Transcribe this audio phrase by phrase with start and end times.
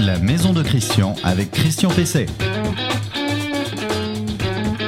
[0.00, 2.26] la maison de Christian avec Christian Pesset.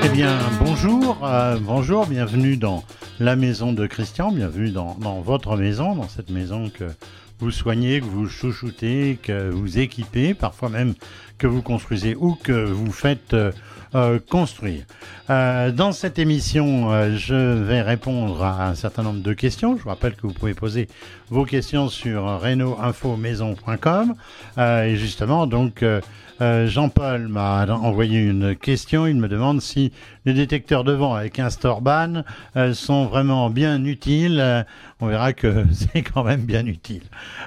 [0.05, 2.85] Eh bien, bonjour, euh, bonjour, bienvenue dans
[3.19, 6.85] la maison de Christian, bienvenue dans, dans, votre maison, dans cette maison que
[7.41, 10.93] vous soignez, que vous chouchoutez, que vous équipez, parfois même
[11.39, 13.53] que vous construisez ou que vous faites euh,
[13.95, 14.83] euh, construire.
[15.31, 19.77] Euh, dans cette émission, euh, je vais répondre à un certain nombre de questions.
[19.77, 20.89] Je vous rappelle que vous pouvez poser
[21.31, 24.15] vos questions sur reno-info-maison.com.
[24.59, 25.85] et justement, donc,
[26.41, 29.07] Jean-Paul m'a envoyé une question.
[29.07, 29.93] Il me demande si
[30.25, 32.25] les détecteurs de vent avec un Storban
[32.73, 34.67] sont vraiment bien utiles.
[35.01, 37.03] on verra que c'est quand même bien utile.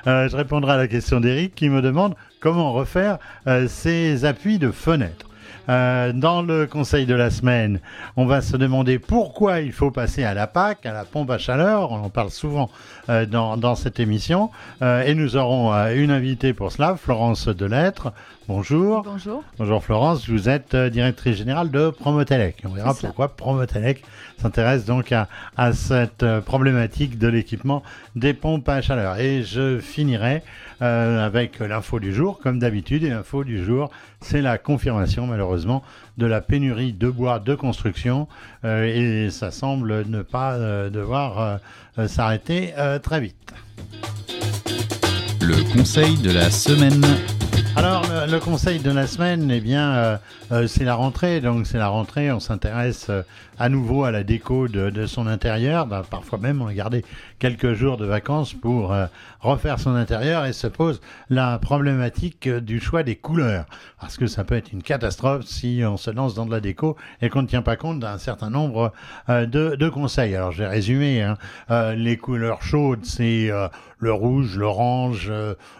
[0.06, 3.20] je répondrai à la question d'Eric qui me demande comment refaire
[3.68, 5.27] ces appuis de fenêtre.
[5.70, 7.80] Euh, dans le conseil de la semaine,
[8.16, 11.38] on va se demander pourquoi il faut passer à la PAC, à la pompe à
[11.38, 11.92] chaleur.
[11.92, 12.70] On en parle souvent
[13.10, 14.50] euh, dans, dans, cette émission.
[14.82, 18.14] Euh, et nous aurons une invitée pour cela, Florence Delettre.
[18.48, 19.04] Bonjour.
[19.04, 19.44] Bonjour.
[19.58, 22.64] Bonjour Florence, vous êtes directrice générale de Promotelec.
[22.64, 24.04] On verra pourquoi Promotelec
[24.42, 27.84] s'intéresse donc à, à cette problématique de l'équipement
[28.16, 29.18] des pompes à chaleur.
[29.18, 30.44] Et je finirai
[30.82, 33.04] euh, avec l'info du jour, comme d'habitude.
[33.04, 33.90] Et l'info du jour,
[34.22, 35.84] c'est la confirmation, malheureusement,
[36.18, 38.30] de la pénurie de bois de construction.
[38.64, 41.60] Euh, et ça semble ne pas euh, devoir
[42.08, 43.54] s'arrêter très vite.
[45.42, 47.04] Le conseil de la semaine.
[47.78, 50.20] Alors, le, conseil de la semaine, eh bien,
[50.68, 51.42] c'est la rentrée.
[51.42, 52.32] Donc, c'est la rentrée.
[52.32, 53.12] On s'intéresse
[53.60, 55.86] à nouveau à la déco de, de son intérieur.
[55.88, 57.04] Ben, parfois même, on a gardé
[57.40, 59.08] quelques jours de vacances pour euh,
[59.40, 63.66] refaire son intérieur et se pose la problématique du choix des couleurs.
[64.00, 66.98] Parce que ça peut être une catastrophe si on se lance dans de la déco
[67.22, 68.92] et qu'on ne tient pas compte d'un certain nombre
[69.30, 70.36] euh, de, de, conseils.
[70.36, 71.22] Alors, j'ai résumé.
[71.22, 71.38] Hein.
[71.72, 73.52] Euh, les couleurs chaudes, c'est
[74.00, 75.32] le rouge, l'orange,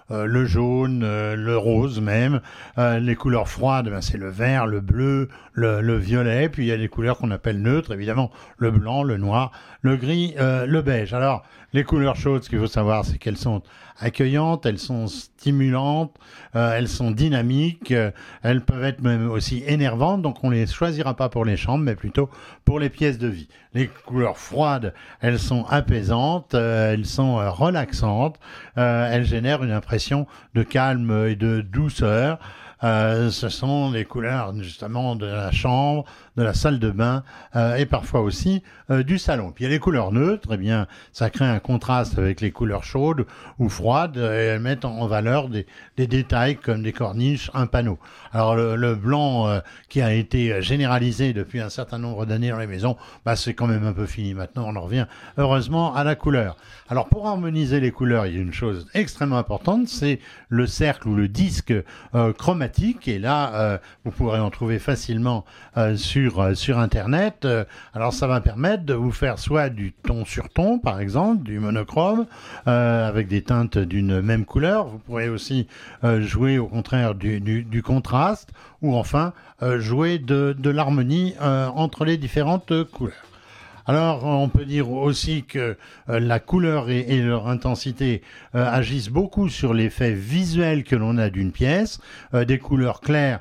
[0.10, 2.42] le jaune, le rose même.
[2.78, 6.50] les couleurs froides, ben, c'est le vert, le bleu, le, le, violet.
[6.50, 9.52] Puis il y a les couleurs qu'on appelle neutre, évidemment, le blanc, le noir,
[9.82, 11.14] le gris, euh, le beige.
[11.14, 13.62] Alors, les couleurs chaudes, ce qu'il faut savoir, c'est qu'elles sont
[14.00, 16.16] accueillantes, elles sont stimulantes,
[16.56, 18.12] euh, elles sont dynamiques, euh,
[18.44, 21.96] elles peuvent être même aussi énervantes, donc on les choisira pas pour les chambres, mais
[21.96, 22.30] plutôt
[22.64, 23.48] pour les pièces de vie.
[23.74, 28.40] Les couleurs froides, elles sont apaisantes, elles sont relaxantes,
[28.76, 32.40] elles génèrent une impression de calme et de douceur.
[32.84, 36.06] Euh, ce sont les couleurs justement de la chambre,
[36.38, 37.24] de la salle de bain
[37.56, 39.52] euh, et parfois aussi euh, du salon.
[39.52, 42.52] Puis il y a les couleurs neutres, eh bien ça crée un contraste avec les
[42.52, 43.26] couleurs chaudes
[43.60, 45.66] ou froides et elles mettent en valeur des,
[45.98, 47.98] détails comme des corniches, un panneau.
[48.32, 49.60] Alors le, blanc euh,
[49.90, 53.68] qui a été généralisé depuis un certain nombre d'années dans les maisons, bah, c'est quand
[53.68, 54.66] même un peu fini maintenant.
[54.68, 56.56] On en revient heureusement à la couleur.
[56.88, 60.20] Alors pour harmoniser les couleurs, il y a une chose extrêmement importante, c'est
[60.50, 61.74] le cercle ou le disque
[62.38, 65.46] chromatique et là, vous pourrez en trouver facilement
[65.78, 65.96] euh,
[66.30, 67.48] sur, euh, sur Internet.
[67.94, 71.60] alors, ça va permettre de vous faire soit du ton sur ton, par exemple, du
[71.60, 72.26] monochrome,
[72.66, 74.88] avec des teintes d'une même couleur.
[74.88, 75.68] Vous pourrez aussi
[76.20, 78.50] jouer au contraire du, contraste,
[78.82, 79.34] ou enfin
[79.78, 83.16] jouer de l'harmonie entre les différentes couleurs.
[83.90, 85.78] Alors, on peut dire aussi que
[86.10, 88.22] euh, la couleur et, leur intensité
[88.54, 92.02] euh, agissent beaucoup sur l'effet visuel que l'on a d'une pièce.
[92.34, 93.40] Euh, des couleurs claires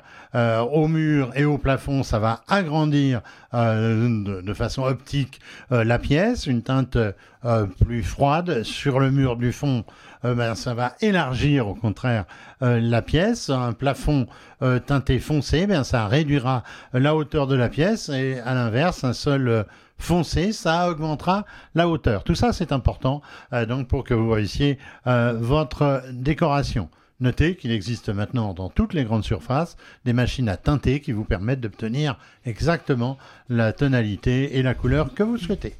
[0.71, 3.21] au mur et au plafond, ça va agrandir
[3.53, 5.39] de, façon optique
[5.71, 6.45] la pièce.
[6.45, 6.95] Une teinte
[7.83, 9.83] plus froide sur le mur du fond,
[10.23, 12.25] ben, ça va élargir au contraire
[12.61, 13.49] la pièce.
[13.49, 14.27] Un plafond
[14.85, 16.61] teinté foncé, ben, ça réduira
[16.93, 19.65] la hauteur de la pièce et à l'inverse, un seul
[19.97, 22.23] foncé, ça augmentera la hauteur.
[22.23, 23.21] Tout ça, c'est important
[23.53, 24.77] euh, donc pour que vous voyiez
[25.07, 26.89] euh, votre décoration.
[27.19, 29.75] Notez qu'il existe maintenant dans toutes les grandes surfaces
[30.05, 33.17] des machines à teinter qui vous permettent d'obtenir exactement
[33.49, 35.75] la tonalité et la couleur que vous souhaitez.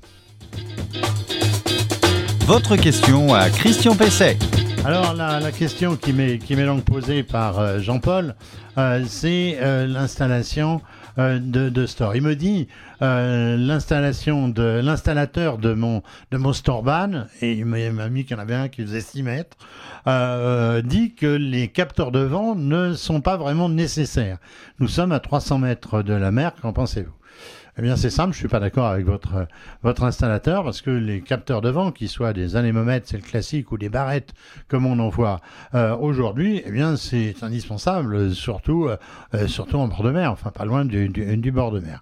[2.47, 4.37] Votre question à Christian Pesset.
[4.83, 8.35] Alors la, question qui m'est qui m'est donc posée par euh, Jean-Paul,
[9.07, 10.81] c'est l'installation
[11.19, 12.15] euh, de, de, store.
[12.15, 12.67] Il me dit
[13.01, 18.39] euh, l'installation de l'installateur de mon de mon Storeban et il m'a mis qu'il y
[18.39, 19.57] en avait un qui faisait 6 mètres
[20.07, 24.37] euh, dit que les capteurs de vent ne sont pas vraiment nécessaires.
[24.79, 26.53] Nous sommes à 300 mètres de la mer.
[26.61, 27.16] Qu'en pensez-vous?
[27.79, 29.47] Eh bien, c'est simple, je suis pas d'accord avec votre,
[29.83, 33.71] votre installateur parce que les capteurs de vent, qu'ils soient des anémomètres, c'est le classique,
[33.71, 34.33] ou des barrettes,
[34.67, 35.41] comme on en voit
[35.75, 40.65] euh, aujourd'hui, eh bien, c'est indispensable, surtout, euh, surtout en bord de mer, enfin, pas
[40.65, 42.01] loin du, du, du bord de mer.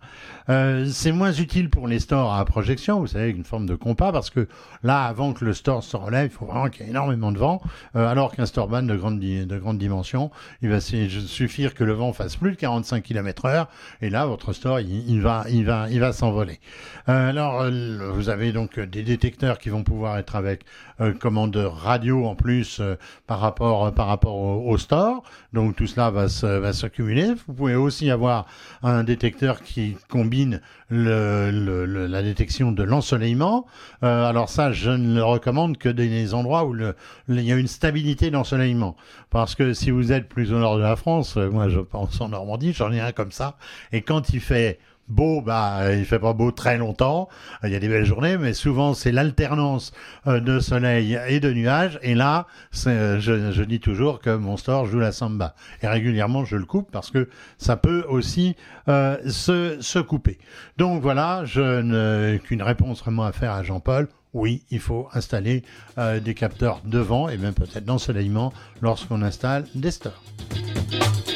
[0.49, 4.11] Euh, c'est moins utile pour les stores à projection, vous savez, une forme de compas,
[4.11, 4.47] parce que
[4.83, 7.39] là, avant que le store se relève, il faut vraiment qu'il y ait énormément de
[7.39, 7.61] vent,
[7.95, 10.31] euh, alors qu'un store ban de grande, de grande dimension,
[10.61, 13.67] il va suffire que le vent fasse plus de 45 km heure,
[14.01, 15.45] et là, votre store, il, il va,
[15.91, 16.59] il va s'envoler.
[17.07, 20.61] Euh, alors, euh, vous avez donc des détecteurs qui vont pouvoir être avec
[21.01, 22.95] euh, commande radio en plus euh,
[23.27, 27.33] par rapport, par rapport au, store, donc tout cela va se, va s'accumuler.
[27.47, 28.45] Vous pouvez aussi avoir
[28.81, 33.65] un détecteur qui combine la détection de l'ensoleillement.
[34.03, 37.55] Euh, alors ça, je ne le recommande que dans les endroits où il y a
[37.55, 38.95] une stabilité d'ensoleillement.
[39.29, 42.21] Parce que si vous êtes plus au nord de la France, euh, moi je pense
[42.21, 43.57] en Normandie, j'en ai un comme ça,
[43.91, 47.29] et quand il fait beau, bah, il fait pas beau très longtemps.
[47.63, 49.91] Il y a des belles journées, mais souvent c'est l'alternance
[50.27, 51.99] euh, de soleil et de nuages.
[52.01, 55.55] Et là, je, dis toujours que mon store joue la samba.
[55.81, 58.55] Et régulièrement, je le coupe parce que ça peut aussi
[58.87, 60.37] euh, se, se couper.
[60.77, 64.07] Donc voilà, je n'ai qu'une réponse vraiment à faire à Jean-Paul.
[64.33, 65.63] Oui, il faut installer
[65.97, 70.21] euh, des capteurs devant et même peut-être d'ensoleillement lorsqu'on installe des stores.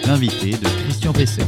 [0.05, 1.47] L'invité de Christian Pesset.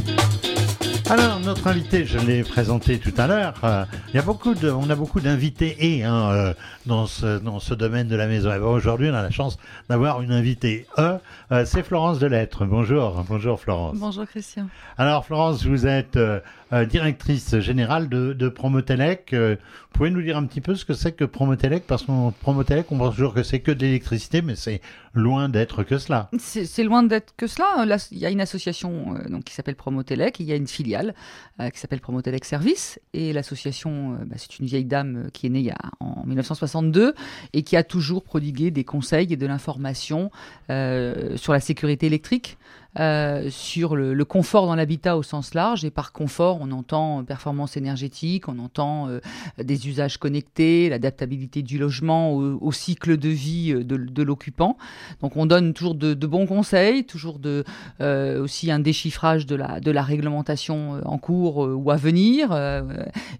[1.10, 3.54] Alors, notre invité, je l'ai présenté tout à l'heure.
[3.64, 6.54] Euh, il y a beaucoup de, on a beaucoup d'invités et hein, euh,
[6.86, 8.52] dans ce dans ce domaine de la maison.
[8.52, 9.58] Et aujourd'hui, on a la chance
[9.90, 11.18] d'avoir une invitée E.
[11.50, 12.64] Euh, c'est Florence Delettre.
[12.64, 13.98] Bonjour, bonjour Florence.
[13.98, 14.68] Bonjour Christian.
[14.96, 16.40] Alors Florence, vous êtes euh,
[16.86, 19.34] directrice générale de, de Promotelec.
[19.34, 19.56] vous
[19.92, 21.86] pouvez nous dire un petit peu ce que c'est que Promotelec?
[21.86, 24.80] Parce qu'on Promotelec, on pense toujours que c'est que de l'électricité, mais c'est
[25.14, 26.30] loin d'être que cela.
[26.38, 27.84] C'est loin d'être que cela.
[27.84, 30.40] Là, il y a une association donc qui s'appelle Promotelec.
[30.40, 31.14] Il y a une filiale
[31.60, 32.98] euh, qui s'appelle Promotelec Service.
[33.12, 37.14] Et l'association, euh, bah, c'est une vieille dame qui est née en 1962
[37.52, 40.30] et qui a toujours prodigué des conseils et de l'information
[40.70, 42.58] euh, sur la sécurité électrique.
[43.00, 45.84] Euh, sur le, confort dans l'habitat au sens large.
[45.84, 49.20] Et par confort, on entend performance énergétique, on entend euh,
[49.58, 54.76] des usages connectés, l'adaptabilité du logement au, cycle de vie de, l'occupant.
[55.22, 57.64] Donc on donne toujours de, bons conseils, toujours de,
[58.00, 62.52] euh, aussi un déchiffrage de la, de la réglementation en cours ou à venir.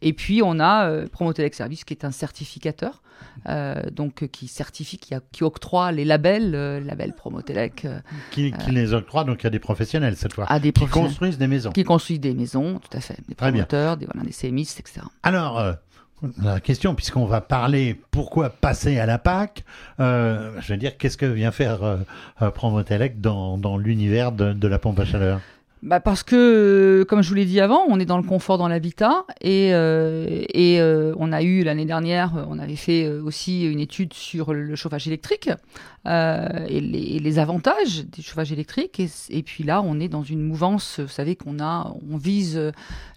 [0.00, 3.02] et puis on a Promotelec Service qui est un certificateur.
[3.92, 6.52] donc qui certifie, qui, qui, octroie les labels,
[6.84, 7.86] label Promotelec.
[8.30, 10.46] Qui, qui les octroie donc a des professionnels cette fois.
[10.48, 11.70] Ah, des qui construisent des maisons.
[11.70, 13.16] Qui construisent des maisons, tout à fait.
[13.28, 15.00] Des promoteurs, des, voilà, des CMIs, etc.
[15.22, 15.72] Alors, euh,
[16.42, 19.64] la question, puisqu'on va parler pourquoi passer à la PAC,
[20.00, 24.68] euh, je veux dire, qu'est-ce que vient faire euh, Promotelec dans, dans l'univers de, de
[24.68, 25.40] la pompe à chaleur?
[25.82, 28.68] Bah parce que, comme je vous l'ai dit avant, on est dans le confort dans
[28.68, 33.80] l'habitat et, euh, et euh, on a eu l'année dernière, on avait fait aussi une
[33.80, 35.50] étude sur le chauffage électrique
[36.06, 39.00] euh, et, les, les, avantages du chauffage électrique.
[39.00, 41.00] Et, et, puis là, on est dans une mouvance.
[41.00, 42.60] Vous savez qu'on a, on vise,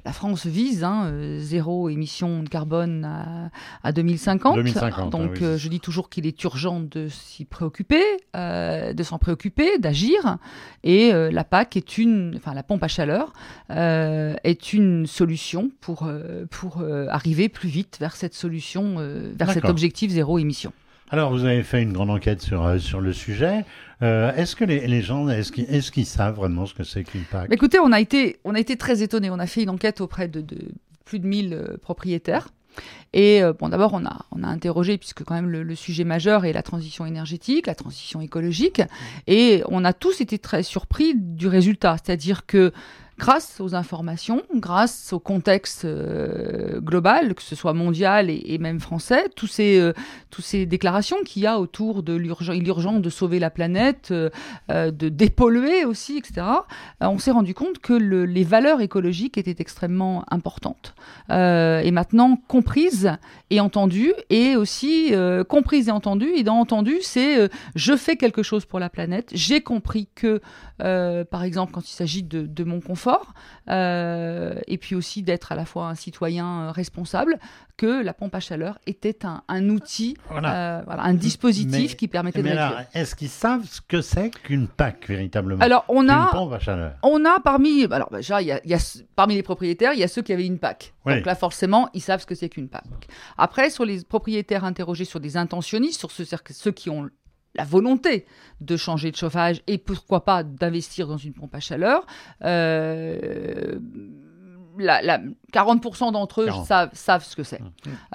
[0.05, 3.49] la France vise hein, zéro émission de carbone à,
[3.83, 4.55] à 2050.
[4.55, 5.57] 2050 Donc, oui.
[5.57, 8.03] je dis toujours qu'il est urgent de s'y préoccuper,
[8.33, 10.37] de s'en préoccuper, d'agir.
[10.83, 13.33] Et la PAC est une, enfin la pompe à chaleur
[13.71, 18.95] euh, est une solution pour, euh, pour euh, arriver plus vite vers cette solution,
[19.37, 20.71] vers cet objectif zéro émission.
[21.09, 23.63] Alors, vous avez fait une grande enquête sur, sur le sujet.
[24.01, 27.79] Euh, est-ce que les, gens, est-ce qu'ils savent vraiment ce que c'est qu'une PAC Écoutez,
[27.79, 29.29] on a, été, on a été très étonnés.
[29.29, 30.43] On a fait une enquête auprès de,
[31.05, 32.47] plus de 1000 propriétaires.
[33.13, 36.43] Et euh, bon, d'abord, on a, on a interrogé, puisque quand même le, sujet majeur
[36.43, 38.81] est la transition énergétique, la transition écologique,
[39.27, 41.95] et on a tous été très surpris du résultat.
[42.03, 42.73] C'est-à-dire que
[43.17, 49.29] grâce aux informations, grâce au contexte euh, global, que ce soit mondial et, même français,
[49.35, 49.93] tous ces, euh,
[50.39, 54.29] ces déclarations qu'il y a autour de l'urgence de sauver la planète, euh,
[54.69, 56.45] de dépolluer aussi, etc.,
[56.99, 60.95] on s'est rendu compte que le, les valeurs écologiques étaient extrêmement importantes
[61.29, 63.11] et maintenant comprises
[63.49, 65.13] et entendues, et aussi
[65.47, 66.31] comprises et entendues.
[66.35, 70.41] Et dans entendu, c'est je fais quelque chose pour la planète, j'ai compris que,
[70.77, 73.04] par exemple, quand il s'agit de, de mon confort,
[73.69, 77.39] euh, et puis aussi d'être à la fois un citoyen responsable,
[77.77, 80.79] que la pompe à chaleur était un, un outil, voilà.
[80.79, 84.01] Euh, voilà, un dispositif mais, qui permettait mais de alors, Est-ce qu'ils savent ce que
[84.01, 85.61] c'est qu'une PAC véritablement?
[85.61, 86.93] Alors on a, pompe à chaleur.
[87.03, 89.99] on a parmi, alors déjà il y a, il y a, parmi les propriétaires, il
[89.99, 90.93] y a ceux qui avaient une PAC.
[91.05, 91.15] Oui.
[91.15, 92.85] Donc là forcément ils savent ce que c'est qu'une PAC.
[93.37, 97.09] Après sur les propriétaires interrogés sur des intentionnistes, sur ceux, ceux qui ont
[97.55, 98.25] la volonté
[98.61, 102.05] de changer de chauffage et pourquoi pas d'investir dans une pompe à chaleur.
[102.43, 103.79] Euh,
[104.77, 105.21] la, la-
[105.53, 106.65] 40% d'entre eux 40.
[106.67, 107.61] savent, savent ce que c'est.
[107.61, 107.65] Mmh.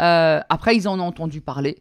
[0.01, 1.79] Euh, après, ils en ont entendu parler.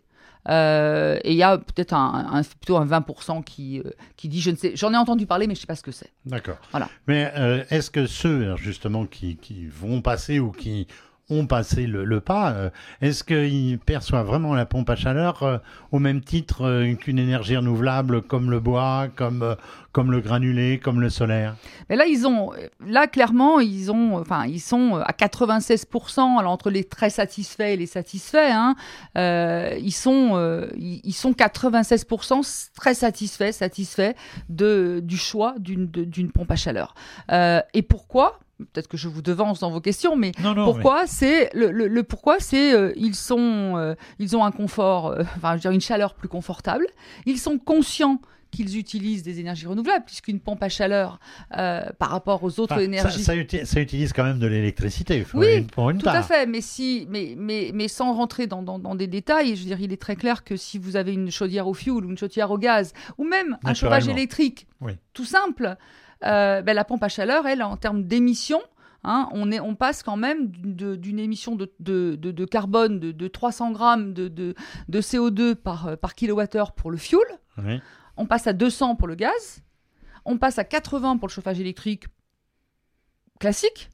[0.48, 4.39] Euh, et il y a peut-être un, un- plutôt un 20% qui, euh, qui dit
[4.39, 6.13] je ne sais, j'en ai entendu parler, mais je ne sais pas ce que c'est.
[6.25, 6.58] D'accord.
[6.72, 6.88] Voilà.
[7.08, 10.88] Mais euh, est-ce que ceux, alors, justement, qui, qui vont passer ou qui
[11.30, 12.70] ont passé le, pas, euh,
[13.02, 15.58] est-ce qu'ils perçoivent vraiment la pompe à chaleur euh,
[15.92, 19.56] au même titre euh, qu'une énergie renouvelable comme le bois, comme,
[19.92, 21.56] comme le granulé, comme le solaire?
[21.90, 22.52] Mais là, ils ont,
[22.86, 26.40] là clairement, ils ont, enfin, ils sont à 96%.
[26.40, 28.76] Alors entre les très satisfaits et les satisfaits, hein,
[29.16, 34.14] ils sont, ils, sont 96% très satisfaits, satisfaits
[34.50, 36.94] de du choix d'une pompe à chaleur.
[37.32, 38.40] Et pourquoi?
[38.74, 40.66] Peut-être que je vous devance dans vos questions, mais Non, non.
[40.66, 45.08] pourquoi c'est le, le- le pourquoi c'est euh, ils sont euh, ils ont un confort
[45.08, 46.86] euh, enfin je veux dire une chaleur plus confortable
[47.25, 48.20] ils sont conscients
[48.51, 51.20] qu'ils utilisent des énergies renouvelables puisqu'une pompe à chaleur
[51.56, 54.48] euh, par rapport aux autres Enfin, ça, énergies ça uti- ça utilise quand même de
[54.48, 55.24] l'électricité.
[55.36, 58.80] Oui, pour une tout à fait, mais si, mais, mais, mais sans rentrer dans, dans,
[58.80, 61.30] dans des détails, je veux dire, il est très clair que si vous avez une
[61.30, 64.94] chaudière au fioul ou une chaudière au gaz, ou même un chauffage électrique, Oui.
[65.13, 65.75] tout simple,
[66.26, 68.62] euh, ben, la pompe à chaleur, elle, en termes d'émissions,
[69.04, 73.12] hein, on, est, on passe quand même d'une émission de, de, de, de carbone de,
[73.12, 74.54] de 300 grammes de, de,
[74.90, 77.26] de CO2 par, euh, par kilowattheure pour le fioul,
[77.58, 77.80] Oui.
[78.18, 79.64] on passe à 200 pour le gaz,
[80.26, 82.06] on passe à 80 pour le chauffage électrique
[83.40, 83.90] classique,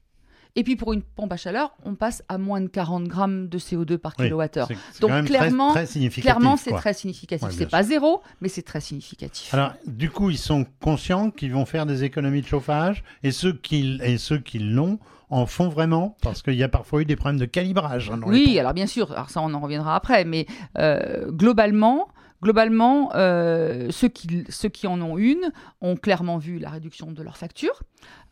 [0.56, 3.58] et puis pour une pompe à chaleur, on passe à moins de 40 grammes de
[3.58, 4.68] CO2 par Oui, kilowattheure.
[5.00, 6.10] Donc, clairement- très, très.
[6.22, 7.46] Clairement, c'est très significatif.
[7.46, 7.68] Ouais, c'est sûr.
[7.68, 9.52] pas zéro, mais c'est très significatif.
[9.54, 13.52] Alors, du coup, ils sont conscients qu'ils vont faire des économies de chauffage et ceux
[13.52, 14.98] qui, et ceux qui l'ont
[15.28, 18.10] en font vraiment parce qu'il y a parfois eu des problèmes de calibrage.
[18.10, 20.46] hein, oui, alors bien sûr, alors ça on en reviendra après, mais
[20.78, 22.08] euh, globalement,
[22.42, 27.82] globalement euh, ceux, qui, en ont une ont clairement vu la réduction de leur facture.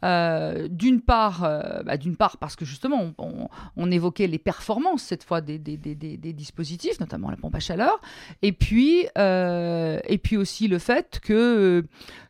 [0.04, 3.14] Euh, d'une part, euh, bah, d'une part parce que justement
[3.76, 8.00] on, évoquait les performances cette fois des, dispositifs, notamment la pompe à chaleur,
[8.42, 9.08] et puis
[10.36, 11.86] aussi le fait que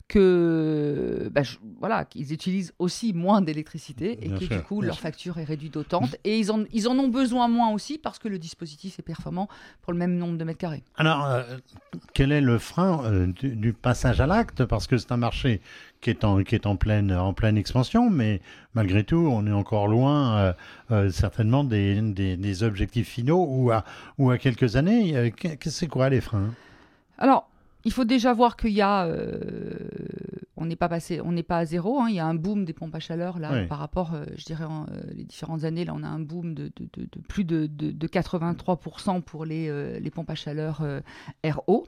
[0.09, 4.81] que bah, je- voilà qu'ils utilisent aussi moins d'électricité et Bien que sûr, du coup
[4.83, 5.03] leur sûr.
[5.03, 8.29] facture est réduite d'autant et ils en, ils en ont besoin moins aussi parce que
[8.29, 9.49] le dispositif est performant
[9.83, 10.83] pour le même nombre de mètres carrés.
[10.97, 11.43] Alors, euh,
[12.13, 14.65] quel est le frein euh, du, du passage à l'acte?
[14.65, 15.61] Parce que c'est un marché
[16.01, 18.43] qui est en, qui est en, pleine, en pleine expansion, mais
[18.75, 20.55] malgré tout, on est encore loin
[20.91, 23.85] euh, certainement des, des, des objectifs finaux ou à,
[24.19, 25.33] ou à quelques années.
[25.65, 26.51] C'est quoi les freins?
[27.17, 27.49] Alors,
[27.85, 29.79] il faut déjà voir qu'il y a, euh,
[30.57, 32.01] on n'est pas passé, on n'est pas à zéro.
[32.01, 33.67] hein, il y a un boom des pompes à chaleur là Oui.
[33.67, 35.85] par rapport, euh, je dirais, en, euh, les différentes années.
[35.85, 39.45] Là, on a un boom de, de- de- de plus de, de- de 83% pour
[39.45, 40.83] les, les pompes à chaleur
[41.45, 41.87] RO.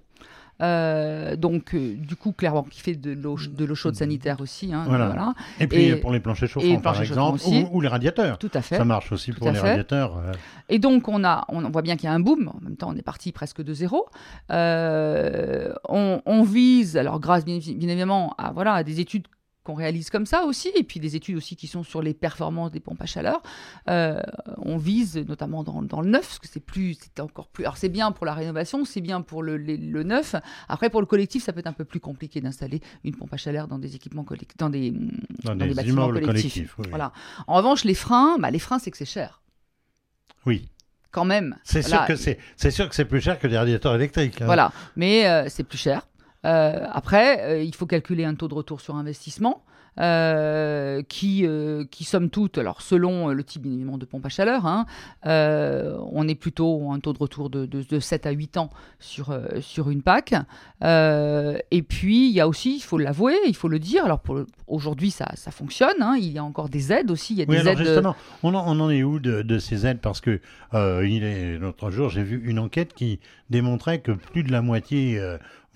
[0.62, 4.72] Euh, donc, euh, du coup, clairement, qui fait de l'eau, de l'eau chaude sanitaire aussi.
[4.72, 5.06] hein, Voilà.
[5.06, 5.34] voilà.
[5.60, 8.38] Et puis Et- pour les planchers chauffants, les par planchers exemple, ou, ou les radiateurs.
[8.38, 8.76] Tout à fait.
[8.76, 9.68] Ça marche aussi Tout pour les fait.
[9.68, 10.16] radiateurs.
[10.16, 10.32] euh.
[10.68, 12.48] Et donc, on, a, on voit bien qu'il y a un boom.
[12.54, 14.06] En même temps, on est parti presque de zéro.
[14.50, 19.26] Euh, on, on vise, alors grâce bien, bien évidemment à, voilà, à des études
[19.66, 22.70] qu'on réalise comme ça aussi, et puis des études aussi qui sont sur les performances
[22.70, 23.42] des pompes à chaleur.
[23.90, 24.20] Euh,
[24.58, 27.64] on vise notamment dans, dans le neuf, parce que c'est plus, c'est encore plus.
[27.64, 29.58] Alors c'est bien pour la rénovation, c'est bien pour le,
[30.04, 30.36] neuf.
[30.68, 33.36] Après pour le collectif, ça peut être un peu plus compliqué d'installer une pompe à
[33.36, 35.10] chaleur dans des équipements collectifs, dans des, Dans
[35.44, 36.26] dans des des bâtiments collectifs.
[36.26, 36.90] collectifs, oui, oui.
[36.90, 37.12] Voilà.
[37.48, 39.42] En revanche, les freins, bah, les freins, c'est que c'est cher,
[40.46, 40.68] Oui,
[41.10, 41.56] quand même.
[41.64, 41.96] c'est Voilà.
[41.98, 44.40] sûr que c'est c'est sûr que c'est plus cher que des radiateurs électriques.
[44.42, 44.46] hein.
[44.46, 46.06] Voilà, mais euh, c'est plus cher.
[46.46, 49.62] Euh, après, euh, il faut calculer un taux de retour sur investissement.
[49.98, 54.66] euh, qui, euh, qui somme toute, alors selon le type évidemment de pompe à chaleur,
[54.66, 54.84] hein,
[55.24, 58.58] euh, on est plutôt à un taux de retour de, de, de 7 à 8
[58.58, 60.34] ans sur, sur une PAC.
[60.82, 64.20] Et puis, il y a aussi, il faut l'avouer, il faut le dire, alors
[64.66, 67.46] aujourd'hui ça, ça fonctionne, hein, il y a encore des aides aussi, il y a
[67.48, 67.78] Oui, des aides...
[67.78, 70.00] justement, on en, on en est où de, de ces aides?
[70.02, 70.40] Parce que
[70.72, 75.18] l'autre jour, j'ai vu une enquête qui démontrait que plus de la moitié,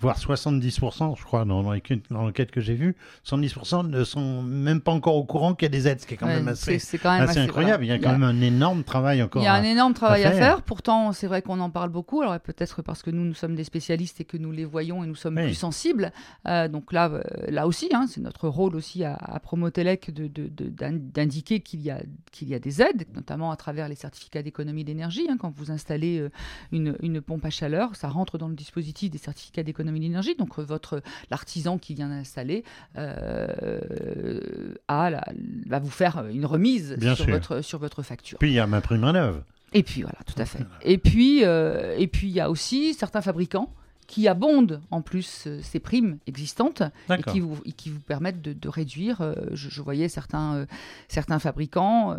[0.01, 4.91] voire 70%, je crois, dans, dans l'enquête que j'ai vue, 70% ne sont même pas
[4.91, 6.79] encore au courant qu'il y a des aides, ce qui est quand Ouais, même assez,
[6.79, 7.83] c'est quand même assez assez- incroyable.
[7.85, 7.95] voilà.
[7.97, 9.41] Il y a quand même un énorme travail encore.
[9.41, 10.39] Il y a à- un énorme travail à faire.
[10.55, 10.61] faire.
[10.63, 12.21] Pourtant, c'est vrai qu'on en parle beaucoup.
[12.21, 15.07] Alors peut-être parce que nous, nous sommes des spécialistes et que nous les voyons et
[15.07, 15.45] nous sommes Oui.
[15.45, 16.11] plus sensibles.
[16.47, 20.27] Euh, donc là, euh, là aussi, hein, c'est notre rôle aussi à, à Promotelec de-
[20.27, 23.87] de- de- d'in- d'indiquer qu'il y a qu'il y a des aides, notamment à travers
[23.89, 25.27] les certificats d'économie d'énergie.
[25.29, 25.37] hein.
[25.39, 26.29] quand vous installez euh,
[26.71, 30.35] une, une pompe à chaleur, ça rentre dans le dispositif des certificats d'économie d'énergie.
[30.35, 32.63] Donc euh, votre l'artisan qui vient d'installer
[32.97, 35.25] euh, a la-
[35.67, 37.33] va vous faire une remise Bien sur sûr.
[37.33, 38.37] votre sur votre facture.
[38.39, 39.43] Puis il y a ma prime à neuve.
[39.73, 40.59] Et puis voilà, tout à fait.
[40.83, 43.73] Et puis, euh, et puis il y a aussi certains fabricants
[44.11, 48.41] qui abondent en plus euh, ces primes existantes et qui vous, et qui vous permettent
[48.41, 49.21] de, de réduire.
[49.21, 50.65] euh, je, je voyais certains, euh,
[51.07, 52.17] certains fabricants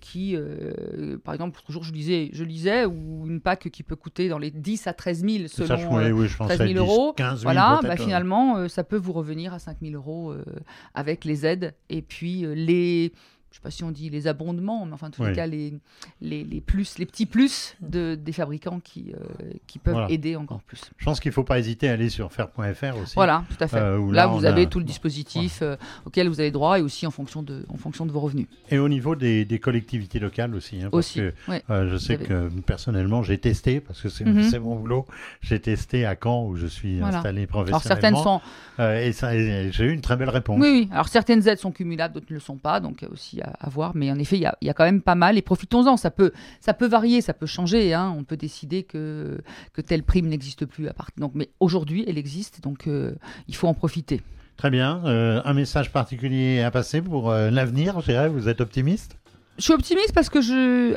[0.00, 0.34] qui,
[1.24, 4.50] par exemple, jour, je lisais, je lisais, ou une PAC qui peut coûter dans les
[4.50, 5.76] 10 à 13 000 Ça, selon.
[5.76, 7.96] je, euh, oui, oui, je pensais 13 000 à 10, euros, 15 000 voilà, bah,
[7.96, 10.34] finalement, ça peut vous revenir à 5 000 euros
[10.94, 13.12] avec les aides et puis les,
[13.54, 15.28] je sais pas si on dit les abondements, mais enfin, en tous Oui.
[15.28, 15.72] les cas, les,
[16.20, 20.10] les, les plus, les petits plus de, des fabricants qui, euh, qui peuvent Voilà.
[20.10, 20.80] aider encore plus.
[20.98, 23.14] Je pense qu'il ne faut pas hésiter à aller sur faire.fr aussi.
[23.14, 23.76] Voilà, tout à fait.
[23.76, 26.82] Euh, là, là, vous avez a- tout le dispositif euh, auquel vous avez droit et
[26.82, 28.48] aussi en fonction de, en fonction de vos revenus.
[28.72, 30.78] Et au niveau des, des collectivités locales aussi.
[30.82, 31.32] hein, parce Aussi, que,
[31.88, 35.06] je sais que personnellement, j'ai testé, parce que c'est c'est mon boulot,
[35.42, 37.18] j'ai testé à Caen où je suis Voilà.
[37.18, 37.80] installé Alors professionnellement.
[37.84, 38.40] certaines sont,
[38.80, 39.10] et
[39.66, 40.58] et j'ai eu une très belle réponse.
[40.60, 40.88] oui, oui.
[40.90, 43.92] Alors certaines aides sont cumulables, d'autres ne le sont pas, donc aussi à, voir.
[43.94, 45.96] Mais en effet, il y a, il y a quand même pas mal et profitons-en.
[45.96, 47.94] Ça peut, ça peut varier, ça peut changer.
[47.94, 48.14] hein.
[48.16, 49.38] On peut décider que
[49.72, 51.08] que telle prime n'existe plus à part.
[51.16, 53.14] Donc, mais aujourd'hui, elle existe, donc euh,
[53.48, 54.22] il faut en profiter.
[54.56, 55.02] Très bien.
[55.04, 58.28] Euh, un message particulier à passer pour euh, l'avenir, je dirais.
[58.28, 59.16] Vous êtes optimiste?
[59.56, 60.96] Je suis optimiste parce que je,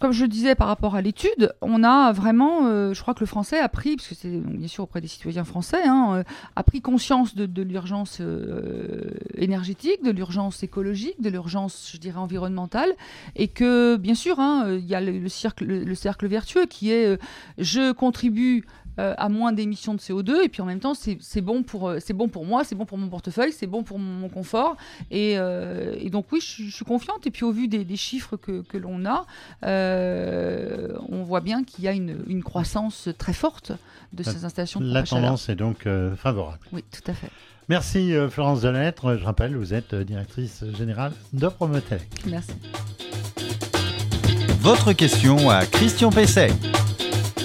[0.00, 3.20] comme je le disais par rapport à l'étude, on a vraiment, euh, je crois que
[3.20, 6.22] le français a pris, parce que c'est bien sûr auprès des citoyens français, hein, euh,
[6.56, 12.90] a pris conscience de, l'urgence euh, énergétique, de l'urgence écologique, de l'urgence, je dirais, environnementale,
[13.36, 16.66] et que bien sûr, hein, il y a le, le cercle, le, le cercle vertueux
[16.66, 17.16] qui est,
[17.58, 18.64] je contribue
[18.98, 21.88] euh, à moins d'émissions de CO2 et puis en même temps c'est c'est bon pour
[21.88, 24.28] euh, c'est bon pour moi c'est bon pour mon portefeuille c'est bon pour mon, mon
[24.28, 24.76] confort
[25.10, 27.84] et, euh, et donc oui je, suis- je suis confiante et puis au vu des,
[27.84, 29.24] des chiffres que, que l'on a
[29.64, 33.72] euh, on voit bien qu'il y a une, une croissance très forte
[34.12, 36.60] de La- ces installations de La tendance est donc euh, favorable.
[36.72, 37.30] oui tout à fait
[37.68, 39.16] Merci Florence Delettre.
[39.16, 42.02] Je rappelle, vous êtes directrice générale de Promotelec.
[42.26, 42.50] merci
[44.60, 46.50] Votre question à Christian Pesset.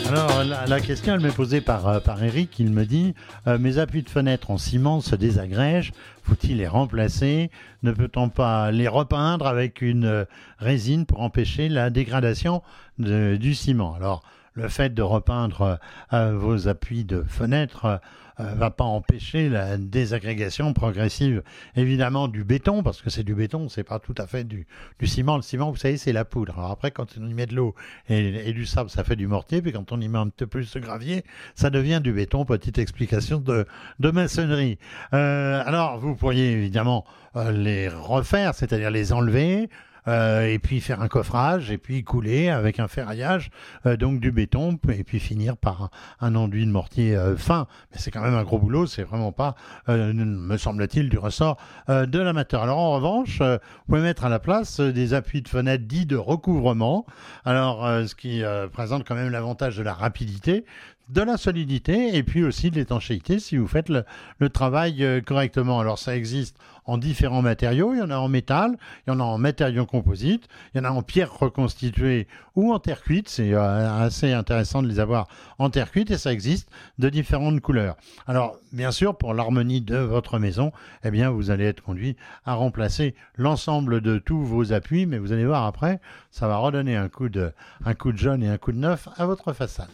[0.09, 2.59] Alors, la, question, elle m'est posée par, euh, par Eric.
[2.59, 3.13] Il me dit
[3.45, 5.91] euh, Mes appuis de fenêtre en ciment se désagrègent.
[6.23, 7.51] Faut-il les remplacer?
[7.83, 10.25] Ne peut-on pas les repeindre avec une euh,
[10.59, 12.61] résine pour empêcher la dégradation
[12.97, 13.95] du ciment?
[13.95, 14.23] Alors,
[14.57, 15.79] le fait de repeindre
[16.13, 17.97] euh, vos appuis de fenêtre euh,
[18.39, 21.41] euh, va pas empêcher la désagrégation progressive,
[21.75, 24.67] évidemment, du béton, parce que c'est du béton, c'est pas tout à fait du,
[25.03, 25.37] ciment.
[25.37, 26.57] Le ciment, vous savez, c'est la poudre.
[26.57, 27.73] Alors après, quand on y met de l'eau
[28.09, 30.71] et, du sable, ça fait du mortier, puis quand on y met un peu plus
[30.71, 31.23] de gravier,
[31.55, 32.45] ça devient du béton.
[32.45, 33.65] Petite explication de,
[33.99, 34.77] maçonnerie.
[35.11, 37.05] Alors, vous pourriez évidemment
[37.51, 39.67] les refaire, c'est-à-dire les enlever.
[40.07, 43.49] Euh, et puis faire un coffrage, et puis couler avec un ferraillage,
[43.85, 45.89] euh, donc du béton, et puis finir par
[46.21, 47.67] un, enduit de mortier euh, fin.
[47.91, 49.55] Mais c'est quand même un gros boulot, c'est vraiment pas,
[49.87, 52.63] me semble-t-il, du ressort de l'amateur.
[52.63, 56.15] Alors en revanche, vous pouvez mettre à la place des appuis de fenêtre dits de
[56.15, 57.05] recouvrement,
[57.45, 60.65] alors ce qui présente quand même l'avantage de la rapidité,
[61.09, 65.79] de la solidité et puis aussi de l'étanchéité si vous faites le, travail euh, correctement.
[65.79, 69.19] Alors ça existe en différents matériaux, il y en a en métal, il y en
[69.19, 73.27] a en matériaux composites, il y en a en pierre reconstituée ou en terre cuite,
[73.29, 75.27] c'est euh, assez intéressant de les avoir
[75.59, 77.97] en terre cuite et ça existe de différentes couleurs.
[78.25, 80.71] Alors bien sûr pour l'harmonie de votre maison,
[81.03, 82.15] eh bien vous allez être conduit
[82.45, 85.99] à remplacer l'ensemble de tous vos appuis, mais vous allez voir après,
[86.31, 87.51] ça va redonner un coup de,
[87.85, 89.89] un coup de jaune et un coup de neuf à votre façade.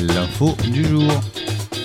[0.00, 1.10] L'info du jour.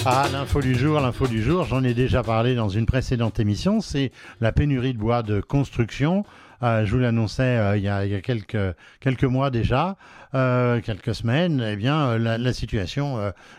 [0.06, 3.82] Ah, l'info du jour, l'info du jour, j'en ai déjà parlé dans une précédente émission,
[3.82, 6.26] c'est la pénurie de bois de construction.
[6.62, 9.97] Euh, je vous l'annonçais euh, il, y a, quelques, quelques mois déjà,
[10.34, 13.17] euh, quelques semaines, eh bien, la, situation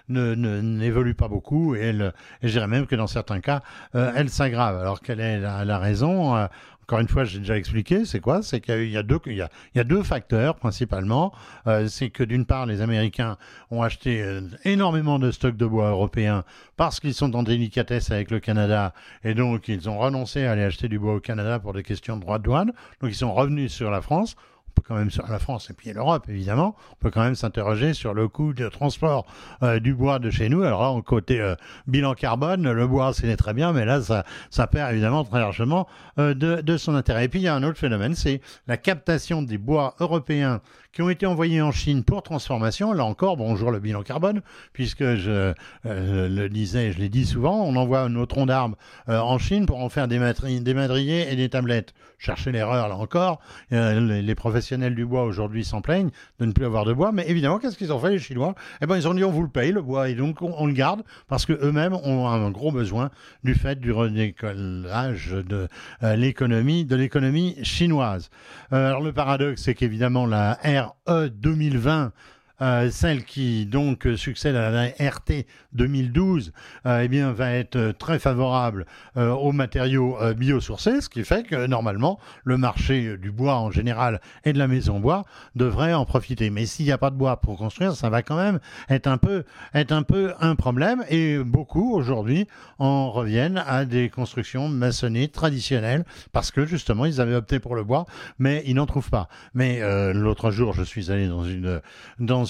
[0.08, 2.12] ne- n'évolue pas beaucoup et, elle,
[2.42, 3.60] et je dirais même que dans certains cas,
[3.92, 4.80] elle s'aggrave.
[4.80, 6.48] Alors, quelle est la, raison?
[6.84, 8.42] Encore une fois, j'ai déjà expliqué, c'est quoi?
[8.42, 11.32] C'est qu'il y a deux, facteurs principalement.
[11.66, 13.38] Euh, c'est que d'une part, les Américains
[13.70, 16.44] ont acheté euh, énormément de stocks de bois européens
[16.76, 18.92] parce qu'ils sont en délicatesse avec le Canada
[19.24, 22.18] et donc ils ont renoncé à aller acheter du bois au Canada pour des questions
[22.18, 22.72] de droits de douane.
[23.00, 24.36] Donc ils sont revenus sur la France.
[24.76, 27.36] On peut quand même sur la France et puis l'Europe évidemment, on peut quand même
[27.36, 29.24] s'interroger sur le coût de transport
[29.62, 30.62] euh, du bois de chez nous.
[30.64, 31.54] Alors au côté euh,
[31.86, 35.86] bilan carbone, le bois c'est très bien, mais là ça, ça perd évidemment très largement
[36.18, 37.26] euh, de, de son intérêt.
[37.26, 40.60] Et puis il y a un autre phénomène, c'est la captation des bois européens
[40.94, 42.92] qui ont été envoyés en Chine pour transformation.
[42.92, 45.52] Là encore, bonjour le bilan carbone, puisque je
[45.86, 48.76] euh, le disais, je l'ai dit souvent, on envoie nos troncs d'arbres
[49.08, 50.20] euh, en Chine pour en faire des,
[50.60, 51.94] des madriers et des tablettes.
[52.18, 53.40] Cherchez l'erreur là encore.
[53.72, 57.28] Euh, les, professionnels du bois aujourd'hui s'en plaignent de ne plus avoir de bois, mais
[57.28, 58.54] évidemment, qu'est-ce qu'ils ont fait les Chinois?
[58.80, 60.72] Eh ben, ils ont dit on vous le paye le bois et donc on, le
[60.72, 63.10] garde parce que eux-mêmes ont un gros besoin
[63.42, 65.68] du fait du redécollage de
[66.02, 68.30] l'économie de l'économie chinoise.
[68.70, 70.58] Alors le paradoxe, c'est qu'évidemment la
[71.06, 72.12] RE 2020
[72.60, 76.52] euh, celle qui donc succède à la RT 2012,
[76.86, 78.86] euh, eh bien, va être très favorable
[79.16, 83.70] euh, aux matériaux euh, biosourcés, ce qui fait que normalement le marché du bois en
[83.70, 86.50] général et de la maison bois devrait en profiter.
[86.50, 89.18] Mais s'il n'y a pas de bois pour construire, ça va quand même être un
[89.18, 91.04] peu, être un peu un problème.
[91.08, 92.46] Et beaucoup aujourd'hui
[92.78, 97.84] en reviennent à des constructions maçonnées traditionnelles parce que justement ils avaient opté pour le
[97.84, 98.06] bois,
[98.38, 99.28] mais ils n'en trouvent pas.
[99.54, 101.80] Mais euh, l'autre jour, je suis allé dans une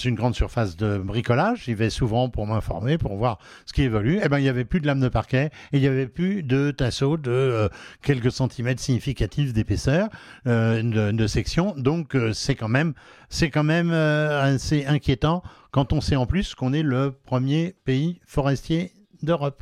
[0.03, 1.63] une grande surface de bricolage.
[1.65, 4.19] J'y vais souvent pour m'informer, pour voir ce qui évolue.
[4.23, 6.43] Eh ben, il n'y avait plus de lame de parquet et il n'y avait plus
[6.43, 7.69] de tasseau de euh,
[8.01, 10.09] quelques centimètres significatifs d'épaisseur
[10.47, 11.73] euh, de, section.
[11.77, 12.93] Donc, euh, c'est quand même,
[13.29, 18.19] c'est quand même assez inquiétant quand on sait en plus qu'on est le premier pays
[18.25, 18.91] forestier
[19.23, 19.61] d'Europe.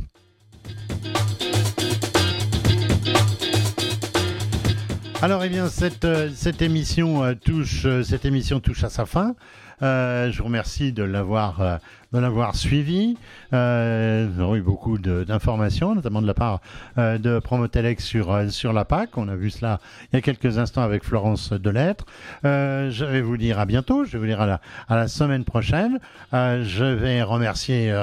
[5.22, 9.36] Alors, eh bien, cette, cette émission touche, cette émission touche à sa fin.
[9.84, 11.78] Euh, je vous remercie de l'avoir euh,
[12.14, 13.18] de l'avoir suivi.
[13.54, 16.62] Euh, nous avons eu beaucoup d'informations, notamment de la part
[17.00, 19.18] euh, de Promotelex sur sur la PAC.
[19.18, 19.80] On a vu cela
[20.12, 22.06] il y a quelques instants avec Florence Delettre.
[22.44, 24.06] Je vais vous dire à bientôt.
[24.06, 26.00] Je vais vous dire à la à la semaine prochaine.
[26.32, 27.94] Je vais remercier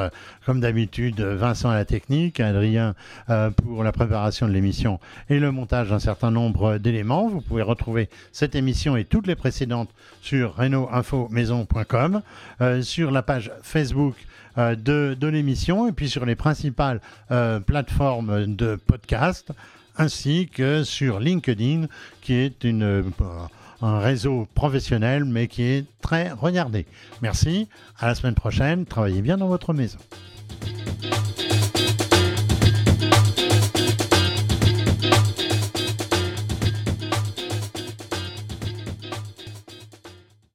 [0.45, 2.95] comme d'habitude Vincent à la technique, Adrien
[3.57, 7.29] pour la préparation de l'émission et le montage d'un certain nombre d'éléments.
[7.29, 9.91] Vous pouvez retrouver cette émission et toutes les précédentes
[10.21, 10.61] sur
[12.61, 14.15] euh, sur la page Facebook
[14.59, 19.53] euh, de, de l'émission et puis sur les principales euh, plateformes de podcast
[19.97, 21.87] ainsi que sur LinkedIn
[22.23, 23.05] qui est une,
[23.83, 26.87] un réseau professionnel mais qui est très regardé.
[27.23, 29.99] Merci, à la semaine prochaine, travaillez bien dans votre maison.